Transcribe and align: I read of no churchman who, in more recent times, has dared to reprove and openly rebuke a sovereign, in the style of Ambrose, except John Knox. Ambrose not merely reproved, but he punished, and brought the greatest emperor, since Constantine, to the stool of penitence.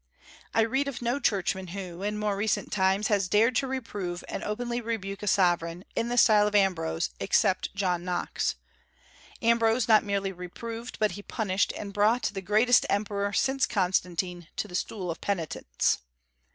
I 0.55 0.61
read 0.61 0.87
of 0.87 1.03
no 1.03 1.19
churchman 1.19 1.67
who, 1.77 2.01
in 2.01 2.17
more 2.17 2.35
recent 2.35 2.71
times, 2.71 3.05
has 3.09 3.27
dared 3.27 3.55
to 3.57 3.67
reprove 3.67 4.23
and 4.27 4.43
openly 4.43 4.81
rebuke 4.81 5.21
a 5.21 5.27
sovereign, 5.27 5.85
in 5.95 6.09
the 6.09 6.17
style 6.17 6.47
of 6.47 6.55
Ambrose, 6.55 7.11
except 7.19 7.75
John 7.75 8.03
Knox. 8.03 8.55
Ambrose 9.43 9.87
not 9.87 10.03
merely 10.03 10.31
reproved, 10.31 10.97
but 10.97 11.11
he 11.11 11.21
punished, 11.21 11.71
and 11.77 11.93
brought 11.93 12.31
the 12.33 12.41
greatest 12.41 12.83
emperor, 12.89 13.31
since 13.31 13.67
Constantine, 13.67 14.47
to 14.55 14.67
the 14.67 14.73
stool 14.73 15.11
of 15.11 15.21
penitence. 15.21 15.99